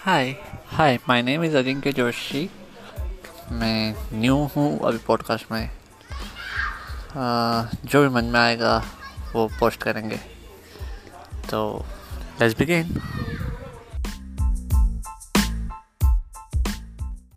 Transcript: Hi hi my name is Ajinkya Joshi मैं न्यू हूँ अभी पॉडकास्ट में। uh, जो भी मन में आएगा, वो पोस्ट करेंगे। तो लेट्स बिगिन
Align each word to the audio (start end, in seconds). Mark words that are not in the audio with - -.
Hi 0.00 0.36
hi 0.66 0.98
my 1.08 1.22
name 1.22 1.44
is 1.44 1.56
Ajinkya 1.56 1.92
Joshi 1.92 2.50
मैं 3.52 3.94
न्यू 4.12 4.36
हूँ 4.56 4.80
अभी 4.80 4.98
पॉडकास्ट 4.98 5.52
में। 5.52 5.70
uh, 7.08 7.86
जो 7.86 8.02
भी 8.02 8.08
मन 8.08 8.24
में 8.24 8.40
आएगा, 8.40 8.84
वो 9.32 9.48
पोस्ट 9.60 9.82
करेंगे। 9.82 10.16
तो 11.50 11.86
लेट्स 12.40 12.58
बिगिन 12.58 13.00